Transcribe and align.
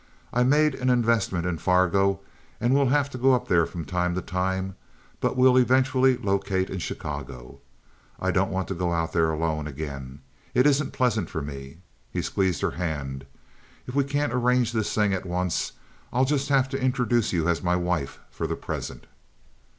I 0.33 0.41
made 0.41 0.73
an 0.73 0.89
investment 0.89 1.45
in 1.45 1.59
Fargo, 1.59 2.21
and 2.59 2.73
we'll 2.73 2.87
have 2.87 3.07
to 3.11 3.19
go 3.19 3.35
up 3.35 3.47
there 3.47 3.67
from 3.67 3.85
time 3.85 4.15
to 4.15 4.21
time, 4.23 4.73
but 5.19 5.37
we'll 5.37 5.57
eventually 5.59 6.17
locate 6.17 6.71
in 6.71 6.79
Chicago. 6.79 7.59
I 8.19 8.31
don't 8.31 8.49
want 8.49 8.67
to 8.69 8.73
go 8.73 8.91
out 8.93 9.13
there 9.13 9.29
alone 9.29 9.67
again. 9.67 10.21
It 10.55 10.65
isn't 10.65 10.93
pleasant 10.93 11.29
for 11.29 11.43
me." 11.43 11.77
He 12.09 12.23
squeezed 12.23 12.61
her 12.61 12.71
hand. 12.71 13.27
"If 13.85 13.93
we 13.93 14.03
can't 14.03 14.33
arrange 14.33 14.71
this 14.71 14.91
thing 14.91 15.13
at 15.13 15.27
once 15.27 15.73
I'll 16.11 16.25
just 16.25 16.49
have 16.49 16.67
to 16.69 16.81
introduce 16.81 17.31
you 17.31 17.47
as 17.47 17.61
my 17.61 17.75
wife 17.75 18.17
for 18.31 18.47
the 18.47 18.55
present." 18.55 19.05